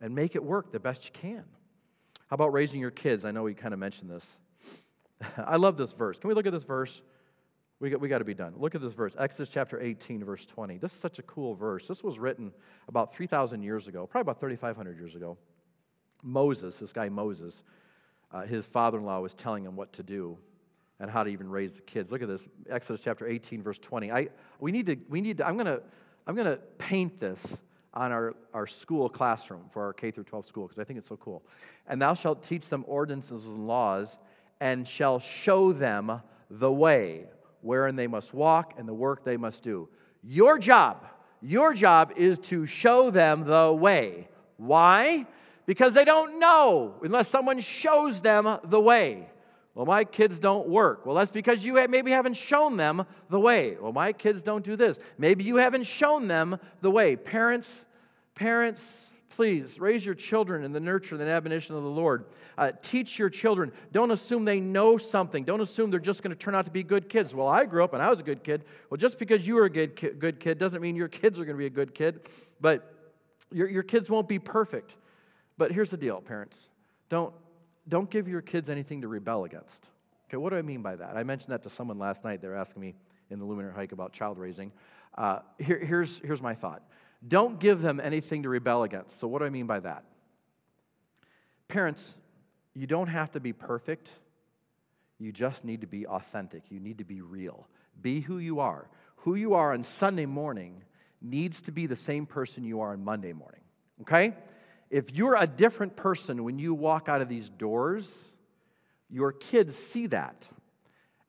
[0.00, 1.44] and make it work the best you can.
[2.28, 3.24] How about raising your kids?
[3.24, 4.26] I know we kind of mentioned this.
[5.36, 6.18] I love this verse.
[6.18, 7.02] Can we look at this verse?
[7.80, 8.54] We got, we got to be done.
[8.56, 10.78] Look at this verse, Exodus chapter 18, verse 20.
[10.78, 11.86] This is such a cool verse.
[11.86, 12.52] This was written
[12.88, 15.36] about 3,000 years ago, probably about 3,500 years ago.
[16.22, 17.62] Moses, this guy Moses,
[18.32, 20.38] uh, his father in law was telling him what to do
[21.00, 22.10] and how to even raise the kids.
[22.10, 24.10] Look at this, Exodus chapter 18, verse 20.
[24.10, 24.28] I,
[24.60, 25.82] we need to, we need to, I'm going to,
[26.26, 27.58] I'm going to paint this
[27.94, 31.08] on our, our school classroom for our K through 12 school because I think it's
[31.08, 31.42] so cool.
[31.86, 34.18] And thou shalt teach them ordinances and laws
[34.60, 37.26] and shall show them the way
[37.62, 39.88] wherein they must walk and the work they must do.
[40.22, 41.06] Your job,
[41.40, 44.28] your job is to show them the way.
[44.56, 45.26] Why?
[45.66, 49.28] Because they don't know unless someone shows them the way.
[49.74, 51.04] Well, my kids don't work.
[51.04, 53.76] Well, that's because you maybe haven't shown them the way.
[53.80, 54.98] Well, my kids don't do this.
[55.18, 57.16] Maybe you haven't shown them the way.
[57.16, 57.84] Parents,
[58.36, 62.26] parents, please raise your children in the nurture and admonition of the Lord.
[62.56, 63.72] Uh, teach your children.
[63.90, 65.42] Don't assume they know something.
[65.42, 67.34] Don't assume they're just going to turn out to be good kids.
[67.34, 68.64] Well, I grew up and I was a good kid.
[68.90, 71.44] Well, just because you were a good kid, good kid doesn't mean your kids are
[71.44, 72.28] going to be a good kid.
[72.60, 72.94] But
[73.50, 74.94] your, your kids won't be perfect.
[75.58, 76.68] But here's the deal, parents.
[77.08, 77.34] Don't
[77.88, 79.88] don't give your kids anything to rebel against.
[80.28, 81.16] Okay, what do I mean by that?
[81.16, 82.40] I mentioned that to someone last night.
[82.40, 82.94] They were asking me
[83.30, 84.72] in the Luminary Hike about child raising.
[85.16, 86.82] Uh, here, here's, here's my thought
[87.26, 89.18] don't give them anything to rebel against.
[89.18, 90.04] So, what do I mean by that?
[91.68, 92.16] Parents,
[92.74, 94.10] you don't have to be perfect.
[95.18, 96.64] You just need to be authentic.
[96.70, 97.66] You need to be real.
[98.00, 98.88] Be who you are.
[99.18, 100.82] Who you are on Sunday morning
[101.22, 103.60] needs to be the same person you are on Monday morning.
[104.02, 104.34] Okay?
[104.94, 108.28] If you're a different person when you walk out of these doors,
[109.10, 110.46] your kids see that.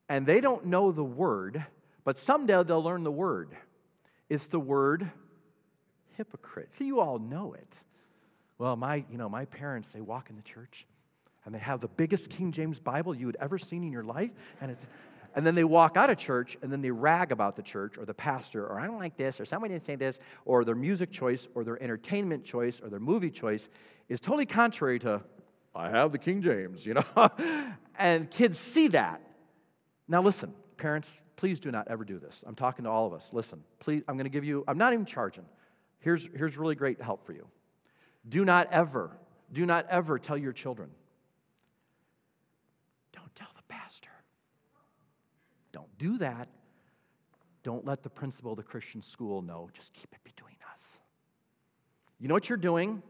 [0.08, 1.65] And they don't know the word,
[2.04, 3.49] but someday they'll learn the word.
[4.30, 5.10] It's the word
[6.15, 6.75] hypocrite.
[6.75, 7.73] See, you all know it.
[8.60, 10.86] Well, my, you know, my parents, they walk in the church
[11.43, 14.30] and they have the biggest King James Bible you had ever seen in your life.
[14.62, 14.78] And it,
[15.36, 18.06] and then they walk out of church and then they rag about the church or
[18.06, 21.12] the pastor or I don't like this or somebody didn't say this or their music
[21.12, 23.67] choice or their entertainment choice or their movie choice
[24.08, 25.21] is totally contrary to,
[25.76, 27.30] I have the King James, you know?
[28.00, 29.21] and kids see that.
[30.08, 32.41] Now, listen, parents, please do not ever do this.
[32.45, 33.32] I'm talking to all of us.
[33.34, 35.45] Listen, please, I'm going to give you, I'm not even charging.
[36.00, 37.45] Here's, here's really great help for you.
[38.30, 39.12] Do not ever,
[39.52, 40.91] do not ever tell your children,
[45.76, 46.48] Don't do that.
[47.62, 49.70] Don't let the principal of the Christian school know.
[49.74, 51.00] Just keep it between us.
[52.18, 53.04] You know what you're doing?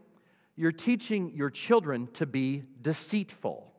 [0.56, 3.72] You're teaching your children to be deceitful.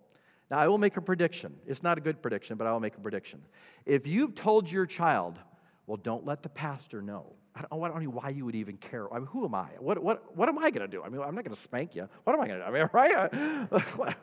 [0.50, 1.54] Now, I will make a prediction.
[1.65, 3.41] It's not a good prediction, but I will make a prediction.
[3.86, 5.38] If you've told your child,
[5.86, 7.34] well, don't let the pastor know.
[7.56, 9.13] I don't, I don't know why you would even care.
[9.13, 9.67] I mean, who am I?
[9.80, 11.04] What, what, what am I going to do?
[11.04, 12.08] I mean, I'm not going to spank you.
[12.23, 12.71] What am I going to do?
[12.71, 12.89] I mean,
[14.00, 14.15] right?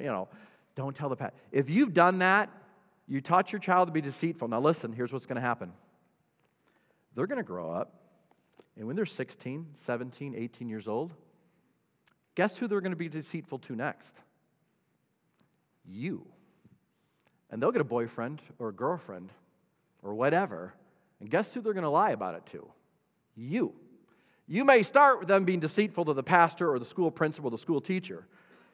[0.00, 0.28] you know,
[0.74, 1.36] don't tell the pastor.
[1.52, 2.48] If you've done that,
[3.08, 4.48] you taught your child to be deceitful.
[4.48, 5.72] Now, listen, here's what's going to happen.
[7.14, 7.94] They're going to grow up,
[8.76, 11.12] and when they're 16, 17, 18 years old,
[12.34, 14.20] guess who they're going to be deceitful to next?
[15.86, 16.26] You.
[17.50, 19.30] And they'll get a boyfriend or a girlfriend
[20.02, 20.74] or whatever,
[21.20, 22.68] and guess who they're going to lie about it to?
[23.34, 23.72] You.
[24.46, 27.58] You may start with them being deceitful to the pastor or the school principal, the
[27.58, 28.26] school teacher.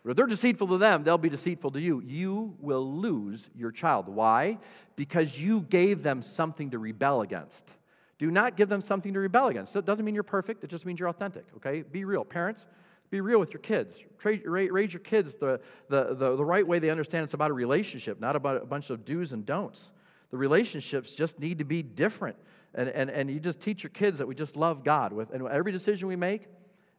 [0.05, 2.03] But if they're deceitful to them, they'll be deceitful to you.
[2.05, 4.09] You will lose your child.
[4.09, 4.59] Why?
[4.97, 7.75] Because you gave them something to rebel against.
[8.19, 9.75] Do not give them something to rebel against.
[9.75, 11.83] It doesn't mean you're perfect, it just means you're authentic, okay?
[11.83, 12.25] Be real.
[12.25, 12.67] Parents,
[13.11, 13.99] be real with your kids.
[14.25, 18.21] Raise your kids the, the, the, the right way they understand it's about a relationship,
[18.21, 19.91] not about a bunch of do's and don'ts.
[20.31, 22.37] The relationships just need to be different.
[22.75, 25.12] And, and, and you just teach your kids that we just love God.
[25.12, 26.47] With, and every decision we make,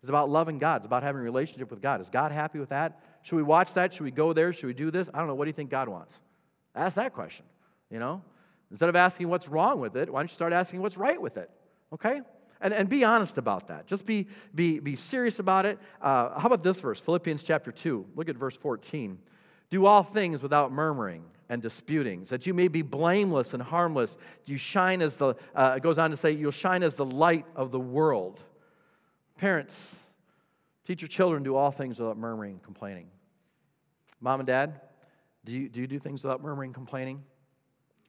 [0.03, 0.81] it's about loving God.
[0.81, 2.01] It's about having a relationship with God.
[2.01, 2.99] Is God happy with that?
[3.21, 3.93] Should we watch that?
[3.93, 4.51] Should we go there?
[4.51, 5.07] Should we do this?
[5.13, 5.33] I don't know.
[5.33, 6.19] What do you think God wants?
[6.75, 7.45] Ask that question,
[7.89, 8.21] you know?
[8.69, 11.37] Instead of asking what's wrong with it, why don't you start asking what's right with
[11.37, 11.49] it?
[11.93, 12.19] Okay?
[12.59, 13.87] And, and be honest about that.
[13.87, 15.79] Just be, be, be serious about it.
[16.01, 18.05] Uh, how about this verse, Philippians chapter 2?
[18.13, 19.17] Look at verse 14.
[19.69, 24.17] Do all things without murmuring and disputings, that you may be blameless and harmless.
[24.47, 27.45] You shine as the, uh, it goes on to say, you'll shine as the light
[27.55, 28.41] of the world
[29.37, 29.95] Parents,
[30.85, 33.07] teach your children do all things without murmuring and complaining.
[34.21, 34.81] Mom and dad,
[35.45, 37.23] do you do, you do things without murmuring and complaining?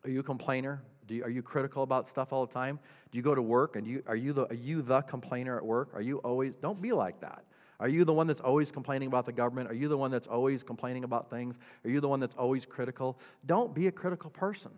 [0.05, 0.83] Are you a complainer?
[1.09, 2.79] You, are you critical about stuff all the time?
[3.11, 5.65] Do you go to work and you, are, you the, are you the complainer at
[5.65, 5.91] work?
[5.95, 7.45] Are you always, don't be like that.
[7.81, 9.71] Are you the one that's always complaining about the government?
[9.71, 11.59] Are you the one that's always complaining about things?
[11.85, 13.19] Are you the one that's always critical?
[13.47, 14.71] Don't be a critical person.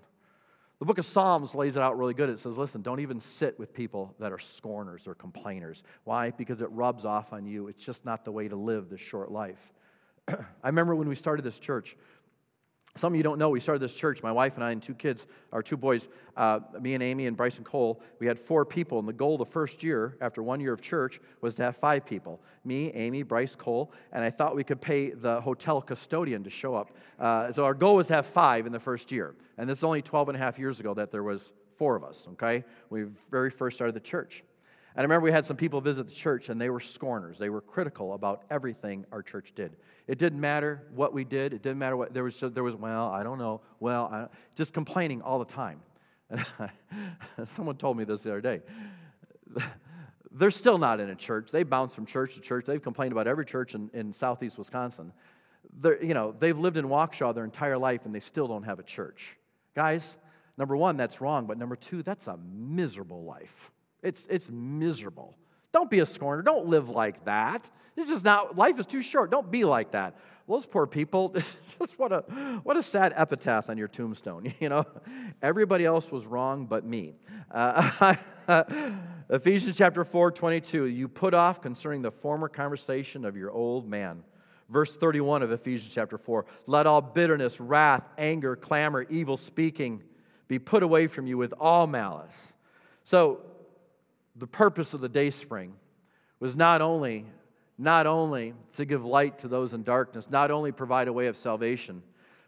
[0.78, 2.28] The book of Psalms lays it out really good.
[2.28, 5.82] It says, listen, don't even sit with people that are scorners or complainers.
[6.04, 6.30] Why?
[6.32, 7.68] Because it rubs off on you.
[7.68, 9.72] It's just not the way to live this short life.
[10.28, 11.96] I remember when we started this church,
[12.96, 14.94] Some of you don't know, we started this church, my wife and I, and two
[14.94, 18.00] kids, our two boys, uh, me and Amy and Bryson Cole.
[18.18, 21.20] We had four people, and the goal the first year, after one year of church,
[21.42, 25.10] was to have five people me, Amy, Bryce Cole, and I thought we could pay
[25.10, 26.90] the hotel custodian to show up.
[27.18, 29.34] Uh, so our goal was to have five in the first year.
[29.56, 32.02] And this is only 12 and a half years ago that there was four of
[32.02, 32.64] us, okay?
[32.90, 34.42] We very first started the church.
[34.96, 37.38] And I remember we had some people visit the church and they were scorners.
[37.38, 39.76] They were critical about everything our church did.
[40.06, 41.52] It didn't matter what we did.
[41.52, 42.40] It didn't matter what there was.
[42.40, 43.60] There was well, I don't know.
[43.78, 45.80] Well, I, just complaining all the time.
[46.30, 46.42] And
[47.44, 48.62] someone told me this the other day.
[50.32, 51.50] They're still not in a church.
[51.50, 52.64] They bounce from church to church.
[52.64, 55.12] They've complained about every church in, in southeast Wisconsin.
[55.78, 58.78] They're, you know, they've lived in Waukesha their entire life and they still don't have
[58.78, 59.36] a church.
[59.74, 60.16] Guys,
[60.56, 61.44] number one, that's wrong.
[61.46, 63.70] But number two, that's a miserable life.
[64.06, 65.36] It's, it's miserable.
[65.72, 66.42] Don't be a scorner.
[66.42, 67.68] Don't live like that.
[67.96, 69.30] It's just not, life is too short.
[69.30, 70.16] Don't be like that.
[70.48, 71.34] Those poor people,
[71.78, 72.20] just what a,
[72.62, 74.84] what a sad epitaph on your tombstone, you know?
[75.42, 77.14] Everybody else was wrong but me.
[77.50, 78.14] Uh,
[79.30, 84.22] Ephesians chapter 4, 22, you put off concerning the former conversation of your old man.
[84.68, 90.00] Verse 31 of Ephesians chapter 4, let all bitterness, wrath, anger, clamor, evil speaking
[90.46, 92.52] be put away from you with all malice.
[93.04, 93.40] So,
[94.38, 95.74] the purpose of the day spring
[96.40, 97.26] was not only
[97.78, 101.36] not only to give light to those in darkness, not only provide a way of
[101.36, 102.02] salvation,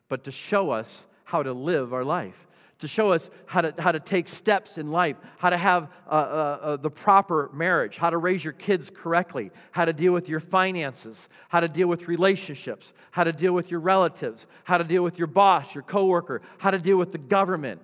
[0.09, 2.47] but to show us how to live our life,
[2.79, 6.11] to show us how to, how to take steps in life, how to have uh,
[6.11, 10.31] uh, uh, the proper marriage, how to raise your kids correctly, how to deal with
[10.31, 14.85] your finances, how to deal with relationships, how to deal with your relatives, how to
[14.85, 17.83] deal with your boss, your coworker, how to deal with the government.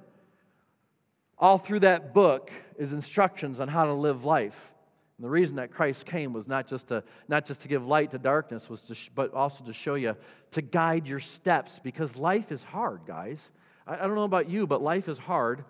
[1.36, 4.72] All through that book is instructions on how to live life.
[5.16, 8.10] And the reason that Christ came was not just to, not just to give light
[8.10, 10.16] to darkness, was to sh- but also to show you,
[10.52, 13.52] to guide your steps, because life is hard, guys.
[13.86, 15.64] I, I don't know about you, but life is hard.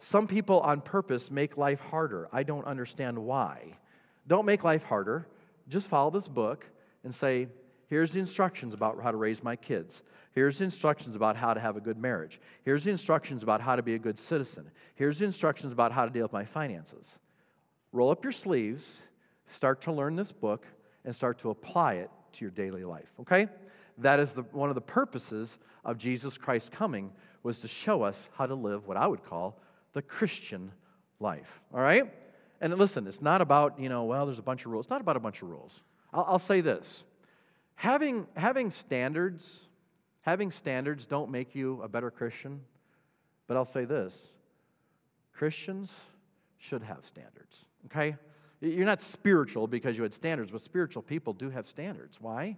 [0.00, 2.28] Some people on purpose make life harder.
[2.30, 3.78] I don't understand why.
[4.26, 5.26] Don't make life harder.
[5.68, 6.66] Just follow this book
[7.04, 7.48] and say,
[7.88, 10.02] here's the instructions about how to raise my kids.
[10.32, 12.40] Here's the instructions about how to have a good marriage.
[12.64, 14.68] Here's the instructions about how to be a good citizen.
[14.96, 17.18] Here's the instructions about how to deal with my finances
[17.92, 19.04] roll up your sleeves,
[19.46, 20.66] start to learn this book,
[21.04, 23.46] and start to apply it to your daily life, okay?
[23.98, 27.12] That is the, one of the purposes of Jesus Christ coming
[27.44, 29.60] was to show us how to live what I would call
[29.92, 30.72] the Christian
[31.20, 32.12] life, all right?
[32.60, 34.86] And listen, it's not about, you know, well, there's a bunch of rules.
[34.86, 35.80] It's not about a bunch of rules.
[36.12, 37.04] I'll, I'll say this.
[37.76, 39.66] Having, having standards,
[40.22, 42.60] having standards don't make you a better Christian,
[43.46, 44.34] but I'll say this.
[45.32, 45.92] Christians
[46.58, 48.16] should have standards, okay?
[48.60, 52.20] You're not spiritual because you had standards, but spiritual people do have standards.
[52.20, 52.56] Why?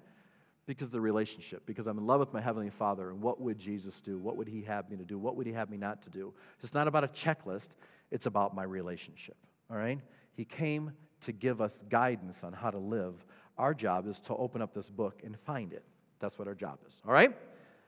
[0.66, 3.58] Because of the relationship, because I'm in love with my Heavenly Father, and what would
[3.58, 4.18] Jesus do?
[4.18, 5.18] What would He have me to do?
[5.18, 6.34] What would He have me not to do?
[6.62, 7.68] It's not about a checklist,
[8.10, 9.36] it's about my relationship,
[9.70, 9.98] all right?
[10.32, 13.24] He came to give us guidance on how to live.
[13.58, 15.84] Our job is to open up this book and find it.
[16.20, 17.34] That's what our job is, all right?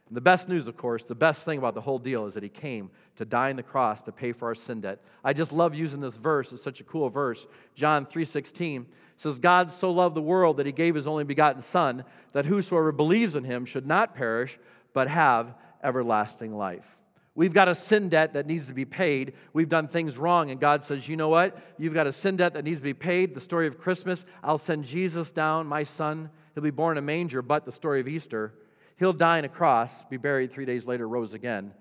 [0.09, 2.43] And the best news, of course, the best thing about the whole deal is that
[2.43, 5.01] he came to die on the cross to pay for our sin debt.
[5.23, 6.51] I just love using this verse.
[6.53, 7.47] It's such a cool verse.
[7.75, 8.87] John 3:16
[9.19, 12.93] says, God so loved the world that he gave his only begotten Son, that whosoever
[12.93, 14.59] believes in him should not perish,
[14.95, 16.98] but have everlasting life.
[17.39, 19.35] We've got a sin debt that needs to be paid.
[19.53, 21.57] We've done things wrong, and God says, You know what?
[21.79, 23.33] You've got a sin debt that needs to be paid.
[23.33, 26.31] The story of Christmas, I'll send Jesus down, my son.
[26.55, 28.55] He'll be born in a manger, but the story of Easter,
[28.97, 31.75] He'll die on a cross, be buried three days later, rose again.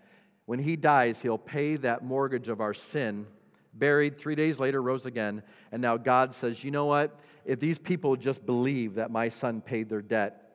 [0.45, 3.25] When he dies, he'll pay that mortgage of our sin,
[3.73, 5.41] buried three days later, rose again.
[5.71, 7.19] And now God says, you know what?
[7.45, 10.46] If these people just believe that my son paid their debt,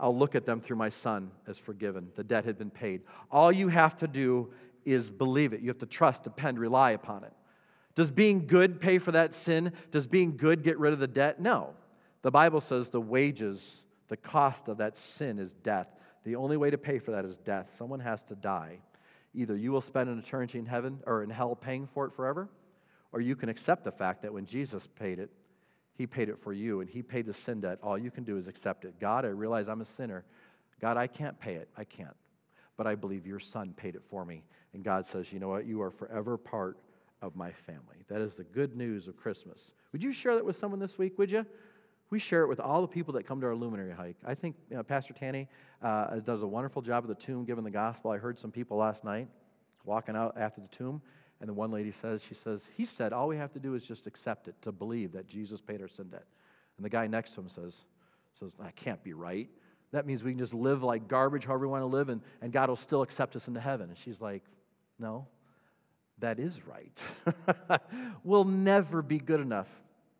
[0.00, 2.08] I'll look at them through my son as forgiven.
[2.14, 3.02] The debt had been paid.
[3.30, 4.52] All you have to do
[4.84, 5.60] is believe it.
[5.60, 7.32] You have to trust, depend, rely upon it.
[7.94, 9.72] Does being good pay for that sin?
[9.90, 11.40] Does being good get rid of the debt?
[11.40, 11.74] No.
[12.22, 15.88] The Bible says the wages, the cost of that sin is death.
[16.24, 17.72] The only way to pay for that is death.
[17.72, 18.78] Someone has to die.
[19.34, 22.48] Either you will spend an eternity in heaven or in hell paying for it forever,
[23.12, 25.30] or you can accept the fact that when Jesus paid it,
[25.98, 27.78] he paid it for you and he paid the sin debt.
[27.82, 29.00] All you can do is accept it.
[29.00, 30.24] God, I realize I'm a sinner.
[30.80, 31.68] God, I can't pay it.
[31.76, 32.16] I can't.
[32.76, 34.44] But I believe your son paid it for me.
[34.72, 35.66] And God says, you know what?
[35.66, 36.78] You are forever part
[37.20, 38.04] of my family.
[38.08, 39.72] That is the good news of Christmas.
[39.92, 41.44] Would you share that with someone this week, would you?
[42.10, 44.16] we share it with all the people that come to our luminary hike.
[44.24, 45.48] I think you know, Pastor Tanny
[45.82, 48.10] uh, does a wonderful job of the tomb giving the gospel.
[48.10, 49.28] I heard some people last night
[49.84, 51.02] walking out after the tomb,
[51.40, 53.84] and the one lady says, she says, he said, all we have to do is
[53.84, 56.24] just accept it, to believe that Jesus paid our sin debt.
[56.76, 57.84] And the guy next to him says,
[58.40, 59.48] says, that can't be right.
[59.92, 62.52] that means we can just live like garbage however we want to live and, and
[62.52, 63.88] God will still accept us into heaven.
[63.88, 64.42] And she's like,
[64.98, 65.26] No,
[66.18, 67.80] that is right.
[68.24, 69.68] we'll never be good enough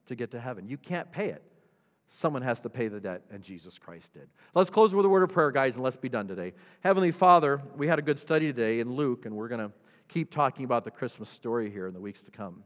[0.06, 0.68] to get to heaven.
[0.68, 1.42] You can't pay it.
[2.10, 4.28] Someone has to pay the debt, and Jesus Christ did.
[4.54, 6.54] Let's close with a word of prayer, guys, and let's be done today.
[6.80, 9.70] Heavenly Father, we had a good study today in Luke, and we're going to
[10.09, 12.64] keep talking about the Christmas story here in the weeks to come.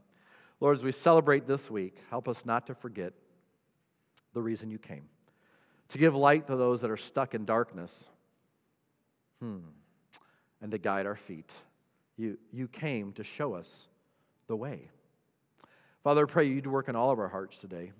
[0.59, 3.13] Lord, as we celebrate this week, help us not to forget
[4.33, 5.03] the reason you came
[5.93, 8.07] to give light to those that are stuck in darkness,
[9.39, 9.59] hmm,
[10.59, 11.51] and to guide our feet.
[12.17, 13.83] You, you came to show us
[14.47, 14.89] the way.
[16.03, 17.91] Father, I pray you'd work in all of our hearts today.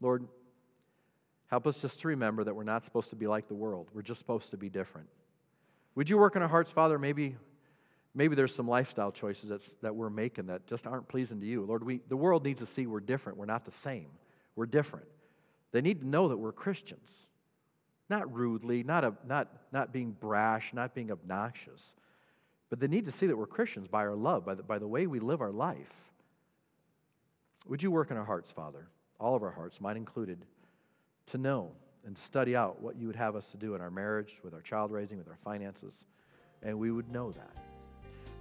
[0.00, 0.26] Lord,
[1.46, 3.90] help us just to remember that we're not supposed to be like the world.
[3.94, 5.06] We're just supposed to be different.
[5.94, 6.98] Would you work in our hearts, Father?
[6.98, 7.36] Maybe,
[8.16, 11.64] maybe there's some lifestyle choices that's, that we're making that just aren't pleasing to you.
[11.64, 13.38] Lord, we, the world needs to see we're different.
[13.38, 14.08] We're not the same.
[14.56, 15.06] We're different.
[15.70, 17.14] They need to know that we're Christians.
[18.08, 21.94] Not rudely, not, a, not, not being brash, not being obnoxious.
[22.70, 24.88] But they need to see that we're Christians by our love, by the, by the
[24.88, 25.92] way we live our life.
[27.68, 28.88] Would you work in our hearts, Father,
[29.20, 30.38] all of our hearts, mine included,
[31.26, 31.72] to know
[32.06, 34.62] and study out what you would have us to do in our marriage, with our
[34.62, 36.06] child raising, with our finances,
[36.62, 37.65] and we would know that.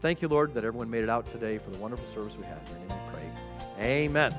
[0.05, 2.61] Thank you, Lord, that everyone made it out today for the wonderful service we had.
[2.77, 3.23] Name we pray.
[3.79, 4.31] Amen.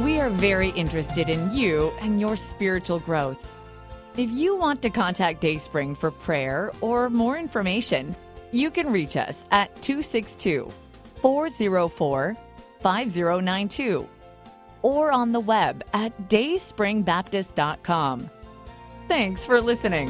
[0.00, 3.44] We are very interested in you and your spiritual growth.
[4.16, 8.14] If you want to contact Dayspring for prayer or more information,
[8.52, 10.70] you can reach us at 262
[11.16, 12.36] 404
[12.80, 14.08] 5092
[14.82, 18.30] or on the web at dayspringbaptist.com.
[19.08, 20.08] Thanks for listening.